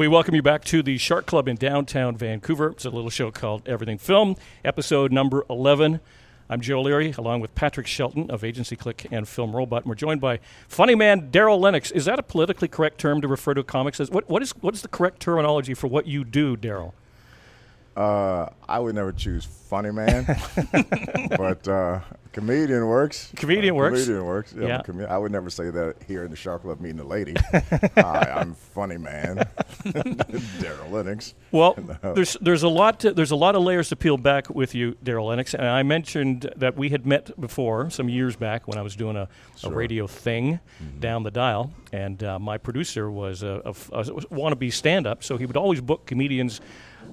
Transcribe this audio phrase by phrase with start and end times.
[0.00, 2.68] We welcome you back to the Shark Club in downtown Vancouver.
[2.70, 4.34] It's a little show called Everything Film,
[4.64, 6.00] episode number 11.
[6.48, 9.82] I'm Joe Leary, along with Patrick Shelton of Agency Click and Film Robot.
[9.82, 11.90] And we're joined by funny man Darryl Lenox.
[11.90, 14.10] Is that a politically correct term to refer to comics as?
[14.10, 16.94] What, what, is, what is the correct terminology for what you do, Darryl?
[18.00, 20.24] Uh, I would never choose funny man,
[21.36, 22.00] but uh,
[22.32, 23.30] comedian works.
[23.36, 24.00] Comedian uh, works.
[24.04, 24.54] Comedian works.
[24.56, 24.82] Yeah, Yeah.
[24.82, 27.34] com- I would never say that here in the Shark Club meeting the lady.
[27.96, 29.36] Hi, I'm funny man,
[29.84, 31.34] Darryl Lenox.
[31.52, 32.14] Well, No.
[32.14, 34.96] there's there's a lot to, there's a lot of layers to peel back with you,
[35.04, 35.54] Darryl Lenox.
[35.54, 39.16] And I mentioned that we had met before some years back when I was doing
[39.16, 39.28] a,
[39.64, 41.00] a radio thing Mm-hmm.
[41.00, 43.60] down the dial, and uh, my producer was a
[44.30, 46.60] wannabe stand-up, so he would always book comedians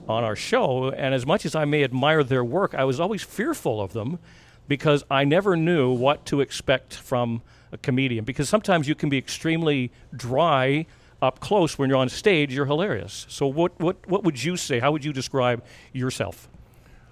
[0.08, 0.90] on our show.
[0.90, 4.20] And as much as I may admire their work, I was always fearful of them
[4.68, 7.42] because I never knew what to expect from
[7.72, 8.26] a comedian.
[8.26, 10.86] Because sometimes you can be extremely dry
[11.22, 12.54] up close when you're on stage.
[12.54, 13.26] You're hilarious.
[13.30, 14.80] So what what what would you say?
[14.80, 16.48] How would you describe yourself?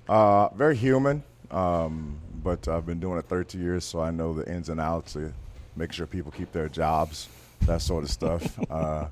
[0.08, 4.48] Uh, very human, um, but I've been doing it 30 years, so I know the
[4.48, 5.14] ins and outs.
[5.14, 5.34] To
[5.76, 7.28] make sure people keep their jobs,
[7.62, 8.60] that sort of stuff.
[8.70, 9.08] uh,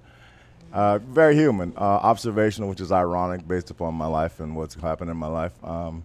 [0.74, 5.12] uh, very human, uh, observational, which is ironic based upon my life and what's happened
[5.12, 5.54] in my life.
[5.64, 6.04] Um,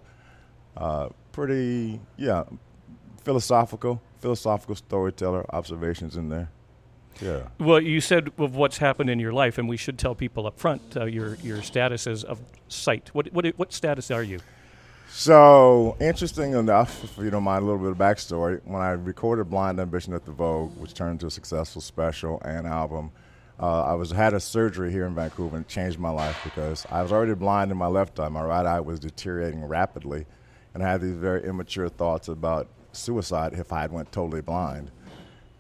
[0.76, 2.44] uh, pretty, yeah,
[3.24, 5.46] philosophical, philosophical storyteller.
[5.54, 6.50] Observations in there.
[7.20, 7.48] Yeah.
[7.58, 10.58] Well, you said of what's happened in your life, and we should tell people up
[10.58, 12.38] front uh, your your status as of
[12.68, 13.10] sight.
[13.12, 14.38] What what what status are you?
[15.10, 19.50] So interesting enough, if you don't mind a little bit of backstory, when I recorded
[19.50, 23.10] "Blind Ambition" at the Vogue, which turned into a successful special and album,
[23.60, 26.86] uh, I was had a surgery here in Vancouver and it changed my life because
[26.90, 28.28] I was already blind in my left eye.
[28.28, 30.26] My right eye was deteriorating rapidly,
[30.74, 34.90] and I had these very immature thoughts about suicide if I had went totally blind.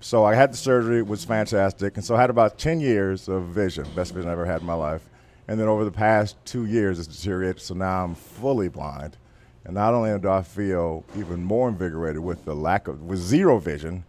[0.00, 3.28] So I had the surgery, it was fantastic, and so I had about 10 years
[3.28, 5.08] of vision, best vision I ever had in my life.
[5.48, 9.16] And then over the past two years, it's deteriorated, so now I'm fully blind.
[9.64, 13.58] And not only do I feel even more invigorated with the lack of, with zero
[13.58, 14.04] vision,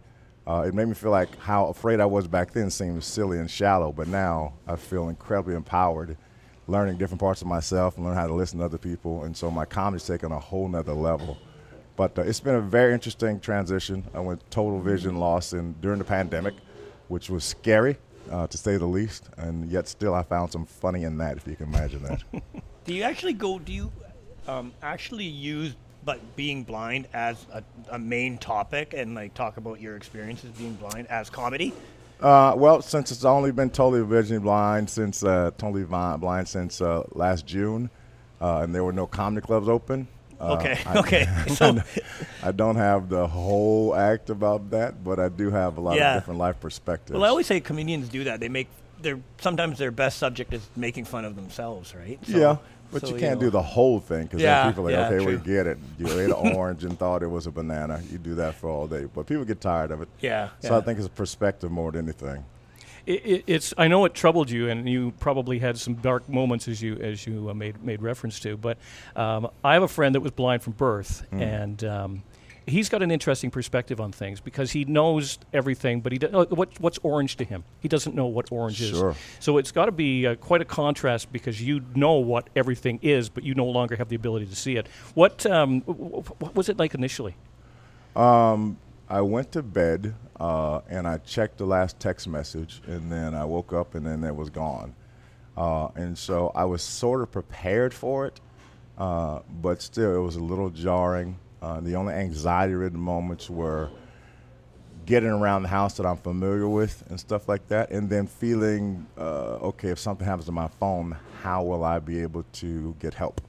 [0.50, 3.48] uh, it made me feel like how afraid I was back then seemed silly and
[3.48, 6.16] shallow, but now I feel incredibly empowered,
[6.66, 9.22] learning different parts of myself and learning how to listen to other people.
[9.22, 11.38] And so my comedy's taken a whole nother level.
[11.94, 14.04] But uh, it's been a very interesting transition.
[14.12, 16.54] I went total vision loss in during the pandemic,
[17.06, 17.96] which was scary
[18.28, 19.30] uh, to say the least.
[19.36, 22.24] And yet still, I found some funny in that, if you can imagine that.
[22.84, 23.60] Do you actually go?
[23.60, 23.92] Do you
[24.48, 29.80] um, actually use but being blind as a, a main topic and like talk about
[29.80, 31.72] your experiences being blind as comedy?
[32.20, 37.02] Uh, well, since it's only been totally visually blind since uh, totally blind since uh,
[37.12, 37.88] last June,
[38.40, 40.06] uh, and there were no comedy clubs open.
[40.38, 41.26] uh, Okay, I- okay.
[41.48, 41.78] So
[42.42, 46.14] I don't have the whole act about that, but I do have a lot Yeah.
[46.16, 47.12] of different life perspectives.
[47.12, 48.40] well, I always say comedians do that.
[48.40, 48.68] They make
[49.02, 52.18] their sometimes their best subject is making fun of themselves, right?
[52.26, 52.56] So- yeah,
[52.92, 53.46] but so, you can't know.
[53.46, 55.78] do the whole thing because Yeah, people are like, yeah, okay, we get it.
[55.98, 58.02] You ate an orange and thought it was a banana.
[58.10, 60.08] You do that for all day, but people get tired of it.
[60.20, 62.44] Yeah, So I think it's a perspective more than anything.
[63.06, 66.68] It, it, it's I know it troubled you, and you probably had some dark moments
[66.68, 68.58] as you as you uh, made made reference to.
[68.58, 68.76] But
[69.16, 71.40] um, I have a friend that was blind from birth, Hmm.
[71.42, 72.22] and um,
[72.70, 76.78] he's got an interesting perspective on things because he knows everything, but he does, what
[76.80, 77.64] what's orange to him?
[77.80, 79.10] He doesn't know what orange Sure.
[79.10, 79.16] is.
[79.40, 83.28] So it's got to be uh, quite a contrast because you know what everything is,
[83.28, 84.86] but you no longer have the ability to see it.
[85.14, 87.34] What um, w- what was it like initially?
[88.16, 93.44] I went to bed uh, and I checked the last text message, and then I
[93.44, 94.94] woke up and then it was gone.
[95.56, 98.40] Uh, and so I was sort of prepared for it,
[98.98, 101.38] uh, but still it was a little jarring.
[101.62, 103.90] Uh, the only anxiety-ridden moments were
[105.06, 109.06] getting around the house that I'm familiar with and stuff like that, and then feeling
[109.18, 113.14] uh, okay if something happens to my phone, how will I be able to get
[113.14, 113.40] help?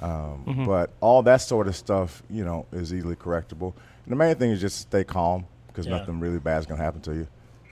[0.00, 3.72] Um, But all that sort of stuff, you know, is easily correctable.
[4.04, 5.98] And the main thing is just stay calm because Yeah.
[5.98, 7.26] nothing really bad is going to happen to you.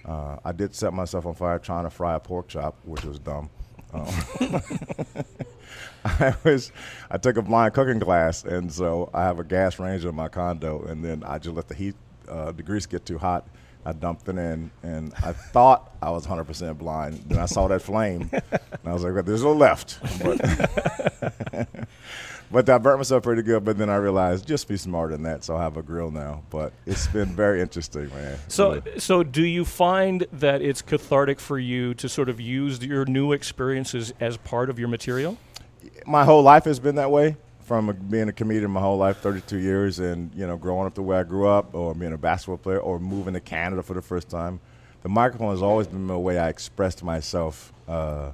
[0.04, 3.18] Uh, I did set myself on fire trying to fry a pork chop, which was
[3.18, 3.50] dumb.
[3.92, 4.06] Um,
[6.04, 6.72] I was,
[7.10, 10.28] I took a blind cooking class, and so I have a gas range in my
[10.28, 11.94] condo, and then I just let the heat,
[12.28, 13.46] uh, the grease get too hot.
[13.84, 17.24] I dumped it in, and I thought I was 100% blind.
[17.28, 18.42] Then I saw that flame, and
[18.84, 20.38] I was like, well, "There's no left." But,
[22.50, 23.64] but I burnt myself pretty good.
[23.64, 25.44] But then I realized just be smarter than that.
[25.44, 26.42] So I have a grill now.
[26.50, 28.38] But it's been very interesting, man.
[28.48, 29.00] So, Really.
[29.00, 33.32] so do you find that it's cathartic for you to sort of use your new
[33.32, 35.38] experiences as part of your material?
[36.06, 37.36] My whole life has been that way.
[37.62, 41.02] From being a comedian my whole life, 32 years, and you know, growing up the
[41.02, 44.02] way I grew up, or being a basketball player, or moving to Canada for the
[44.02, 44.58] first time,
[45.02, 48.32] the microphone has always been the way I expressed myself uh,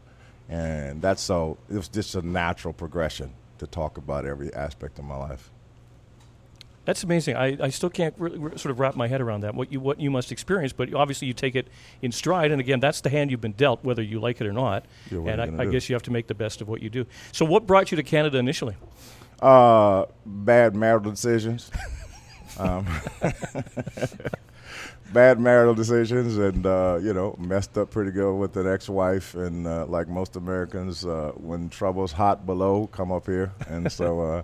[0.49, 5.05] and that's so it was just a natural progression to talk about every aspect of
[5.05, 5.51] my life.
[6.87, 7.37] That's amazing.
[7.37, 9.55] I, I still can't really, re- sort of wrap my head around that.
[9.55, 11.67] What you what you must experience, but obviously you take it
[12.01, 12.53] in stride.
[12.53, 14.87] And again, that's the hand you've been dealt, whether you like it or not.
[15.11, 17.05] Yeah, and I, I guess you have to make the best of what you do.
[17.33, 18.77] So, what brought you to Canada initially?
[19.43, 21.73] Uh, bad marital decisions.
[22.59, 22.87] um,
[25.13, 29.35] bad marital decisions, and uh, you know, messed up pretty good with an ex-wife.
[29.35, 33.53] And uh, like most Americans, uh, when trouble's hot below, come up here.
[33.69, 34.43] And so uh,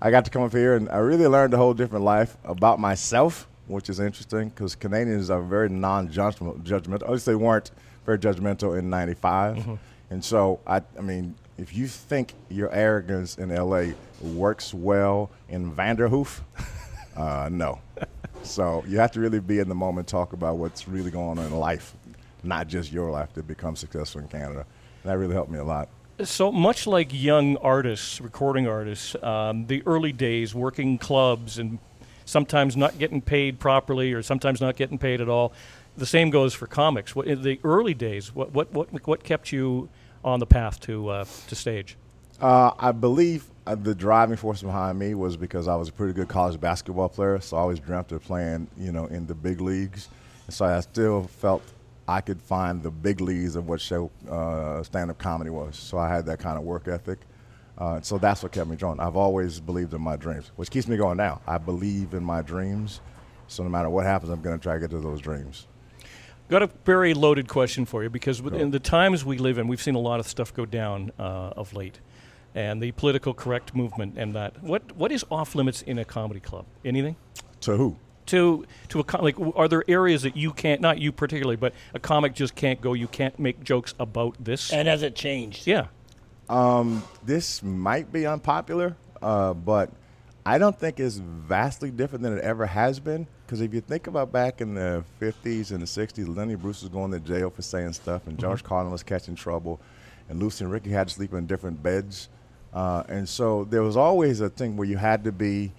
[0.00, 2.78] I got to come up here, and I really learned a whole different life about
[2.78, 6.62] myself, which is interesting because Canadians are very non-judgmental.
[6.62, 7.02] Judgmental.
[7.02, 7.70] At least they weren't
[8.04, 9.78] very judgmental in '95.
[10.10, 15.72] And so I, I mean, if you think your arrogance in LA works well in
[15.72, 16.40] Vanderhoof,
[17.16, 17.80] uh, no.
[18.42, 21.46] so you have to really be in the moment, talk about what's really going on
[21.46, 21.94] in life,
[22.42, 24.66] not just your life to become successful in Canada.
[25.02, 25.88] And that really helped me a lot.
[26.24, 31.78] So much like young artists, recording artists, um, the early days working clubs and
[32.24, 35.52] sometimes not getting paid properly or sometimes not getting paid at all.
[35.96, 37.14] The same goes for comics.
[37.14, 39.90] What, in the early days, what, what, what, what kept you
[40.24, 41.96] on the path to, uh, to stage?
[42.40, 46.14] Uh, I believe uh, the driving force behind me was because I was a pretty
[46.14, 49.60] good college basketball player, so I always dreamt of playing, you know, in the big
[49.60, 50.08] leagues.
[50.48, 51.62] So I still felt
[52.08, 55.76] I could find the big leagues of what show uh, stand-up comedy was.
[55.76, 57.18] So I had that kind of work ethic.
[57.78, 59.00] Uh, so that's what kept me going.
[59.00, 61.42] I've always believed in my dreams, which keeps me going now.
[61.46, 63.00] I believe in my dreams,
[63.48, 65.66] so no matter what happens, I'm going to try to get to those dreams.
[66.48, 69.82] Got a very loaded question for you because in the times we live in, we've
[69.82, 71.98] seen a lot of stuff go down uh, of late,
[72.54, 74.62] and the political correct movement and that.
[74.62, 76.64] What what is off limits in a comedy club?
[76.84, 77.16] Anything?
[77.62, 77.96] To who?
[78.26, 80.80] To to a com- like, are there areas that you can't?
[80.80, 82.92] Not you particularly, but a comic just can't go.
[82.92, 84.72] You can't make jokes about this.
[84.72, 85.66] And has it changed?
[85.66, 85.86] yeah,
[87.24, 89.90] this might be unpopular, uh, but
[90.44, 93.26] I don't think it's vastly different than it ever has been.
[93.46, 96.90] Because if you think about back in the 50s and the 60s, Lenny Bruce was
[96.90, 99.80] going to jail for saying stuff, and George Carlin was catching trouble,
[100.28, 102.28] and Lucy and Ricky had to sleep in different beds.
[102.72, 105.72] Uh, and so there was always a thing where you had to be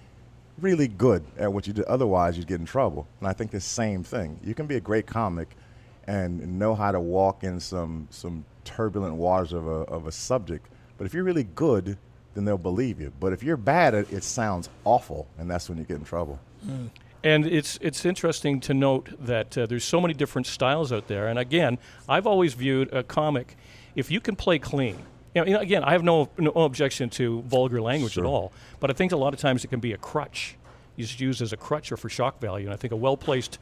[0.60, 1.84] really good at what you do.
[1.84, 3.06] Otherwise, you'd get in trouble.
[3.20, 4.38] And I think the same thing.
[4.44, 5.48] You can be a great comic
[6.06, 10.66] and know how to walk in some some turbulent waters of a, of a subject.
[10.96, 11.96] But if you're really good,
[12.34, 13.12] then they'll believe you.
[13.20, 16.38] But if you're bad it, it sounds awful, and that's when you get in trouble.
[17.24, 21.28] and it's it's interesting to note that uh, there's so many different styles out there.
[21.28, 21.78] And again,
[22.08, 23.56] I've always viewed a comic
[23.94, 24.98] if you can play clean.
[25.34, 28.94] You know, again, I have no no objection to vulgar language at all, but I
[28.94, 30.56] think a lot of times it can be a crutch.
[30.96, 33.58] It's used as a crutch or for shock value, and I think a well placed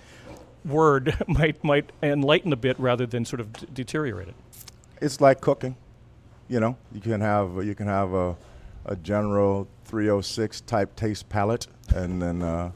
[0.65, 4.35] word might might enlighten a bit rather than sort of d- deteriorate it.
[5.01, 5.77] It's like cooking.
[6.49, 8.37] You know, you can have you can have a,
[8.87, 12.71] a general 306 type taste palate, and then uh,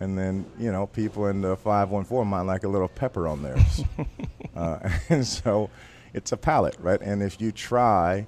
[0.00, 3.84] and then you know people in the 514 might like a little pepper on theirs.
[4.56, 5.70] uh, and so
[6.14, 7.00] it's a palette, right?
[7.00, 8.26] And if you try,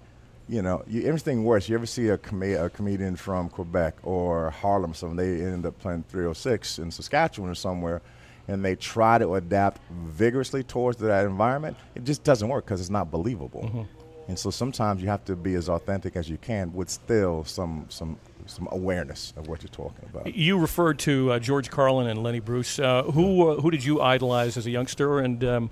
[0.48, 1.68] you know, you, everything worse.
[1.68, 5.66] You ever see a, com- a comedian from Quebec or Harlem, or something, they end
[5.66, 8.02] up playing 306 in Saskatchewan or somewhere,
[8.48, 12.90] and they try to adapt vigorously towards that environment, it just doesn't work because it's
[12.90, 13.86] not believable.
[14.28, 17.86] And so sometimes you have to be as authentic as you can with still some
[17.88, 20.34] some some awareness of what you're talking about.
[20.34, 22.78] You referred to uh, George Carlin and Lenny Bruce.
[22.78, 25.70] Uh, who uh, who did you idolize as a youngster and um,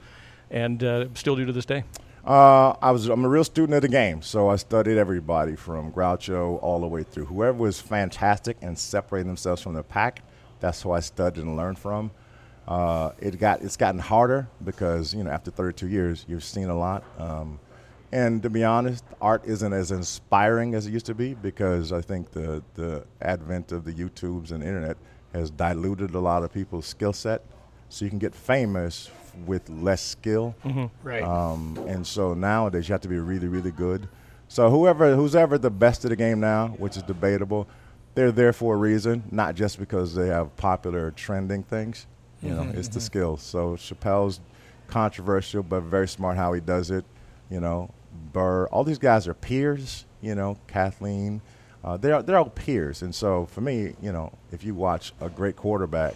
[0.53, 1.83] and uh, still do to this day?
[2.25, 5.91] Uh, I was I'm a real student of the game, so I studied everybody from
[5.91, 7.25] Groucho all the way through.
[7.25, 10.23] Whoever was fantastic and separating themselves from the pack,
[10.61, 12.13] that's who I studied and learned from.
[12.69, 16.79] Uh, it got it's gotten harder because you know after 32 years you've seen a
[16.79, 17.03] lot.
[17.19, 17.59] Um,
[18.13, 22.03] and to be honest, art isn't as inspiring as it used to be because I
[22.03, 24.97] think the the advent of the YouTubes and internet
[25.33, 27.43] has diluted a lot of people's skill set.
[27.89, 29.11] So you can get famous
[29.47, 30.55] with less skill.
[31.03, 31.23] Right.
[31.23, 34.09] Um, and so nowadays you have to be really, really good.
[34.49, 37.67] So whoever, who's ever the best of the game now, which is debatable,
[38.15, 42.07] they're there for a reason, not just because they have popular trending things.
[42.43, 43.41] You know, it's the skills.
[43.41, 44.41] So Chappelle's
[44.89, 47.05] controversial, but very smart how he does it.
[47.49, 47.91] You know,
[48.33, 50.07] Burr, all these guys are peers.
[50.21, 51.41] You know, Kathleen,
[51.85, 53.03] uh, they're they're all peers.
[53.03, 56.15] And so for me, you know, if you watch a great quarterback,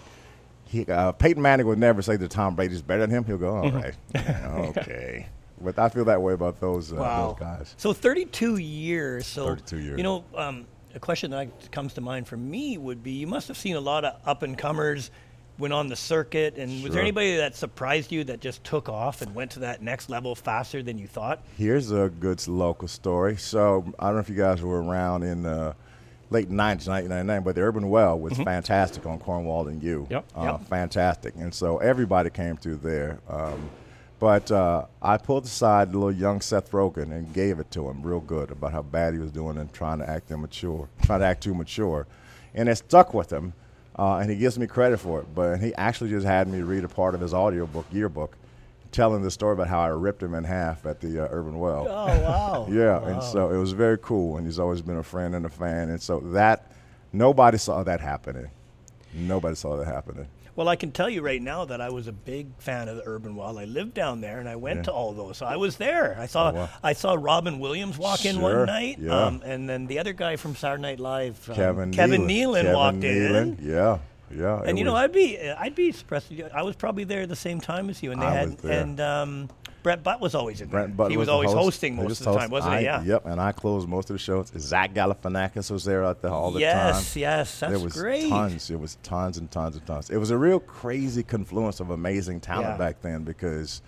[0.68, 3.24] he, uh, Peyton Manning would never say that Tom Brady's better than him.
[3.24, 5.28] He'll go, all right, yeah, okay.
[5.60, 7.28] But I feel that way about those, uh, wow.
[7.28, 7.74] those guys.
[7.78, 9.26] So 32 years.
[9.26, 9.96] So 32 years.
[9.96, 13.48] You know, um, a question that comes to mind for me would be: You must
[13.48, 15.10] have seen a lot of up and comers
[15.58, 16.56] went on the circuit.
[16.58, 19.82] And was there anybody that surprised you that just took off and went to that
[19.82, 21.42] next level faster than you thought?
[21.56, 23.36] Here's a good local story.
[23.36, 25.74] So I don't know if you guys were around in the
[26.30, 30.06] late 90s, 1999, but the Urban Well was fantastic on Cornwall and Yew.
[30.10, 30.24] Yep.
[30.36, 30.68] Uh, Yep.
[30.68, 31.34] Fantastic.
[31.36, 33.18] And so everybody came through there.
[33.28, 33.70] Um,
[34.18, 38.02] but uh, I pulled aside the little young Seth Rogen and gave it to him
[38.02, 41.26] real good about how bad he was doing and trying to act immature, trying to
[41.26, 42.06] act too mature.
[42.54, 43.52] And it stuck with him.
[43.98, 45.26] Uh, and he gives me credit for it.
[45.34, 48.36] But he actually just had me read a part of his audiobook, yearbook,
[48.92, 51.86] telling the story about how I ripped him in half at the uh, Urban Well.
[51.88, 52.66] Oh, wow.
[52.70, 55.48] Yeah, and so it was very cool, and he's always been a friend and a
[55.50, 56.72] fan, and so that
[57.12, 58.50] nobody saw that happening.
[59.14, 60.28] Nobody saw that happening.
[60.56, 63.02] Well, I can tell you right now that I was a big fan of the
[63.04, 63.58] Urban Well.
[63.58, 65.36] I lived down there, and I went to all those.
[65.36, 66.16] So I was there.
[66.18, 66.68] I saw Oh, wow.
[66.82, 69.26] I saw Robin Williams walk in one night, yeah.
[69.26, 72.62] um, and then the other guy from Saturday Night Live, um, Kevin Kevin Nealon, Nealon,
[72.62, 73.68] Kevin walked Nealon, in.
[73.70, 73.98] Yeah,
[74.30, 74.62] yeah.
[74.64, 76.32] And you know, I'd be I'd be surprised.
[76.54, 78.70] I was probably there at the same time as you, and they I had was
[78.70, 79.48] and um,
[79.82, 80.96] Brent Butt was always in Brent there.
[80.96, 81.64] Butler he was, the always host.
[81.64, 82.84] hosting most of the time, wasn't I, he?
[82.86, 83.04] Yeah.
[83.04, 84.50] Yep, and I closed most of the shows.
[84.58, 86.94] Zach Galifianakis was there out there all the yes, time.
[86.94, 88.28] Yes, yes, that's there was great.
[88.28, 88.68] tons.
[88.68, 90.10] It was tons and tons and tons.
[90.10, 92.76] It was a real crazy confluence of amazing talent Yeah.
[92.78, 93.80] back then because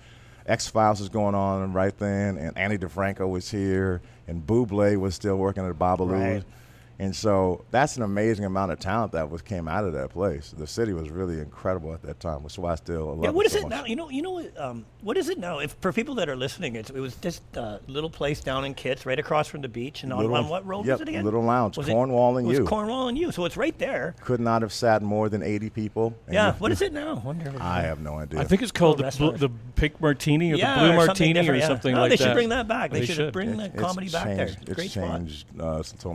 [0.47, 5.14] X Files was going on right then, and Ani DiFranco was here, and Buble was
[5.16, 6.12] still working at Babalu.
[6.12, 6.45] Right.
[7.00, 10.52] And so that's an amazing amount of talent that was came out of that place.
[10.56, 13.28] The city was really incredible at that time, which is why I still love Yeah,
[13.28, 13.70] it what is so it much.
[13.70, 13.84] now?
[13.84, 15.60] You know, you know, um, what is it now?
[15.60, 18.74] If for people that are listening, it's, it was just a little place down in
[18.74, 21.08] Kits, right across from the beach, and on, Little- on what road yep, was it
[21.10, 21.24] again?
[21.24, 22.64] Little Lounge, Was it- Cornwall and it was Yew.
[22.64, 24.16] Cornwall and Yew, so it's right there.
[24.22, 26.16] Could not have sat more than 80 people.
[26.28, 27.22] Yeah, what is it now?
[27.24, 28.40] Wonder if I have no idea.
[28.40, 31.48] I think it's called the, bl- the pink martini or yeah, the blue or martini
[31.48, 31.68] or yeah.
[31.68, 32.18] something no, like that.
[32.18, 32.30] they that.
[32.30, 32.90] should bring that back.
[32.90, 33.32] They, They should, should.
[33.32, 34.46] bring It- the comedy back there.
[34.48, 35.18] It's Great spot.
[35.20, 36.12] changed uh, so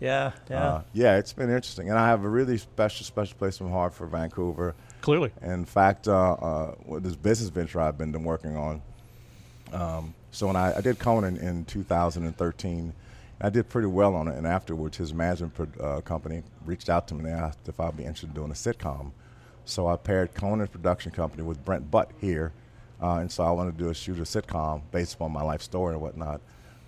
[0.00, 0.64] Yeah, yeah.
[0.64, 3.72] Uh, yeah, it's been interesting, and I have a really special, special place in my
[3.72, 4.74] heart for Vancouver.
[5.00, 5.32] Clearly.
[5.42, 8.82] In fact, uh, uh, with this business venture I've been working on.
[9.72, 12.92] Um, so when I, I did Conan in 2013,
[13.40, 17.08] I did pretty well on it, and afterwards, his management pro- uh, company reached out
[17.08, 19.10] to me and asked if I'd be interested in doing a sitcom.
[19.64, 22.52] So I paired Conan's production company with Brent Butt here,
[23.02, 25.62] uh, and so I wanted to do a shoot a sitcom based upon my life
[25.62, 26.40] story and whatnot.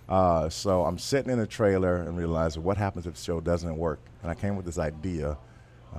[0.07, 3.77] Uh, so I'm sitting in a trailer and realizing what happens if the show doesn't
[3.77, 5.37] work, and I came with this idea.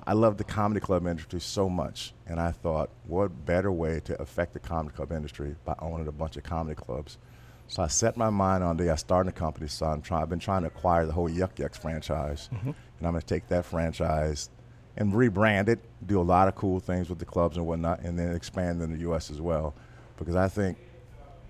[0.06, 4.20] I love the comedy club industry so much, and I thought, what better way to
[4.20, 7.18] affect the comedy club industry by owning a bunch of comedy clubs?
[7.66, 8.90] So I set my mind on the.
[8.90, 10.22] I started a company, so I'm trying.
[10.22, 12.74] I've been trying to acquire the whole Yuk Yuk's franchise, and
[13.06, 14.48] I'm going to take that franchise
[14.96, 18.18] and rebrand it, do a lot of cool things with the clubs and whatnot, and
[18.18, 19.30] then expand in the U.S.
[19.30, 19.74] as well.
[20.16, 20.78] Because I think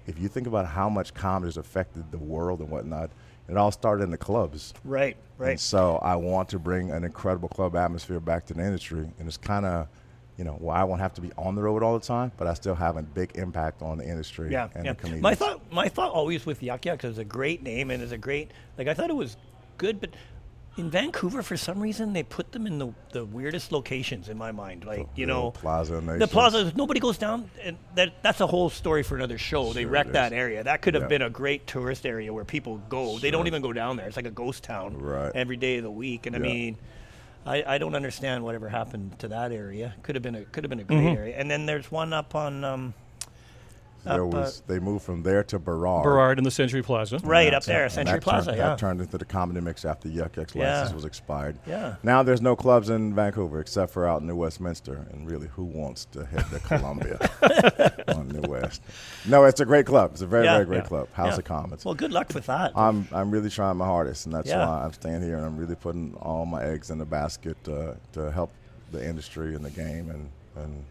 [0.08, 3.10] if you think about how much comedy has affected the world and whatnot,
[3.48, 4.74] it all started in the clubs.
[4.84, 5.50] Right, right.
[5.50, 9.28] And so I want to bring an incredible club atmosphere back to the industry, and
[9.28, 9.86] it's kind of,
[10.38, 12.46] you know, well, I won't have to be on the road all the time, but
[12.46, 14.92] I still have a big impact on the industry Yeah, and yeah.
[14.92, 15.22] the comedians.
[15.22, 18.18] My thought, my thought always with Yuk Yuk's is a great name and is a
[18.18, 18.52] great.
[18.78, 19.36] Like I thought it was
[19.76, 20.10] good, but
[20.78, 24.52] in Vancouver, for some reason, they put them in the the weirdest locations in my
[24.52, 24.84] mind.
[24.84, 26.72] Like you know, Plaza the plaza.
[26.76, 29.72] Nobody goes down, and that that's a whole story for another show.
[29.72, 30.62] they wrecked that area.
[30.64, 31.08] That could have Yeah.
[31.08, 33.18] been a great tourist area where people go.
[33.18, 34.06] They don't even go down there.
[34.06, 35.32] It's like a ghost town Right.
[35.34, 36.26] every day of the week.
[36.26, 36.76] And I mean.
[37.46, 39.94] I, I don't understand whatever happened to that area.
[40.02, 41.16] Could have been a could have been a great Mm-hmm.
[41.16, 41.36] area.
[41.38, 42.94] And then there's one up on um,
[44.08, 46.04] there up, uh, was they moved from there to Burrard.
[46.04, 47.18] Burrard in the Century Plaza.
[47.22, 48.46] right up there, Century that Plaza.
[48.46, 48.68] Turned, yeah.
[48.68, 50.80] That turned into the comedy mix after Yuk Yuk's Yeah.
[50.80, 51.58] license was expired.
[51.66, 51.96] Yeah.
[52.02, 55.64] Now there's no clubs in Vancouver except for out in New Westminster, and really, who
[55.64, 57.18] wants to head to Columbia
[58.08, 58.82] on New West?
[59.26, 60.12] No, it's a great club.
[60.12, 61.08] It's a very, Yeah, very great yeah, club.
[61.12, 61.38] House yeah.
[61.38, 61.84] of Commons.
[61.84, 62.72] Well, good luck with that.
[62.76, 64.66] I'm I'm really trying my hardest, and that's Yeah.
[64.66, 67.92] why I'm staying here, and I'm really putting all my eggs in the basket uh,
[68.12, 68.50] to help
[68.92, 70.84] the industry and the game, and and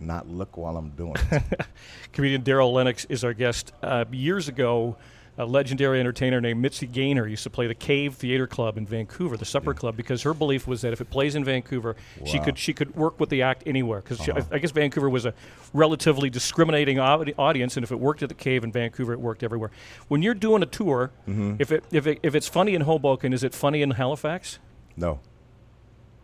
[0.00, 1.42] not look while I'm doing it.
[2.12, 3.72] Comedian Darryl Lenox is our guest.
[3.82, 4.96] Uh, years ago,
[5.38, 9.36] a legendary entertainer named Mitzi Gaynor used to play the Cave Theater Club in Vancouver,
[9.36, 12.58] the Supper Club, because her belief was that if it plays in Vancouver, she could
[12.58, 14.00] she could work with the act anywhere.
[14.00, 15.32] Because I guess Vancouver was a
[15.72, 19.70] relatively discriminating audience, and if it worked at the Cave in Vancouver, it worked everywhere.
[20.08, 21.10] When you're doing a tour,
[21.58, 24.58] if it if it, if it's funny in Hoboken, is it funny in Halifax?
[24.96, 25.20] No.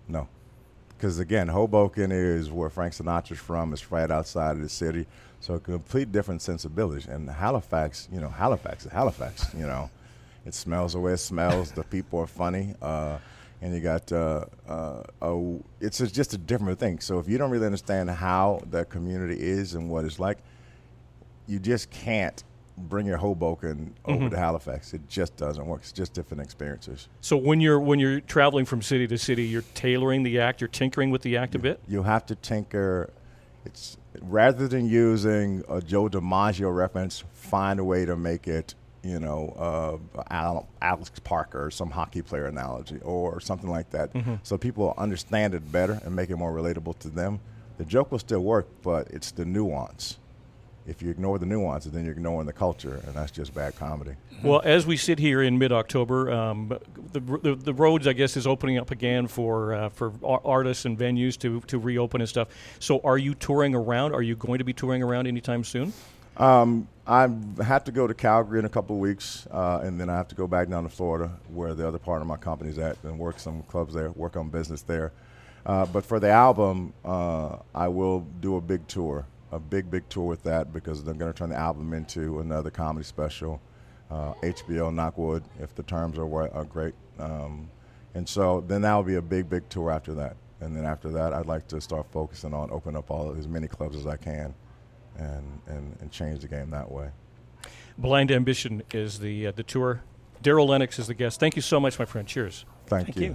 [0.08, 0.28] No.
[0.96, 3.72] Because again, Hoboken is where Frank Sinatra's from.
[3.72, 5.06] It's right outside of the city.
[5.40, 7.06] So a complete different sensibilities.
[7.06, 9.90] And Halifax, you know, Halifax is Halifax, you know.
[10.46, 11.72] It smells the way it smells.
[11.72, 12.74] the people are funny.
[12.80, 13.18] Uh,
[13.60, 17.00] and you got, uh, uh, oh, it's a- just a different thing.
[17.00, 20.38] So if you don't really understand how that community is and what it's like,
[21.46, 22.42] you just can't
[22.76, 24.92] bring your Hoboken over to Halifax.
[24.92, 25.80] It just doesn't work.
[25.82, 27.08] It's just different experiences.
[27.20, 30.68] So when you're when you're traveling from city to city, you're tailoring the act, you're
[30.68, 31.80] tinkering with the act a bit.
[31.88, 33.10] You have to tinker.
[33.64, 39.18] It's rather than using a Joe DiMaggio reference, find a way to make it, you
[39.18, 44.10] know, uh, Al- Alex Parker or some hockey player analogy or something like that,
[44.44, 47.40] so people understand it better and make it more relatable to them.
[47.78, 50.18] The joke will still work, but it's the nuance.
[50.86, 54.12] If you ignore the nuances, then you're ignoring the culture, and that's just bad comedy.
[54.42, 56.78] Well, as we sit here in mid-October, um,
[57.12, 60.98] the, the the roads, I guess, is opening up again for uh, for artists and
[60.98, 62.48] venues to to reopen and stuff.
[62.78, 64.14] So, are you touring around?
[64.14, 65.92] Are you going to be touring around anytime soon?
[66.36, 67.28] Um, I
[67.62, 70.28] have to go to Calgary in a couple of weeks, uh, and then I have
[70.28, 73.18] to go back down to Florida, where the other part of my company's at, and
[73.18, 75.12] work some clubs there, work on business there.
[75.64, 80.08] Uh, but for the album, uh, I will do a big tour, a big, big
[80.08, 83.60] tour with that, because they're going to turn the album into another comedy special.
[84.10, 86.94] Uh, HBO Knockwood, if the terms are, are great.
[87.18, 87.68] Um,
[88.14, 90.36] and so then that will be a big, big tour after that.
[90.60, 93.68] And then after that, I'd like to start focusing on opening up all as many
[93.68, 94.54] clubs as I can
[95.18, 97.10] and, and, and change the game that way.
[97.98, 100.02] Blind Ambition is the uh, the tour.
[100.42, 101.40] Darryl Lenox is the guest.
[101.40, 102.28] Thank you so much, my friend.
[102.28, 102.64] Cheers.
[102.86, 103.22] Thank, Thank you.
[103.22, 103.34] you.